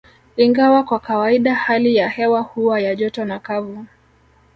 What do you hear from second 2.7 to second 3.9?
ya joto na kavu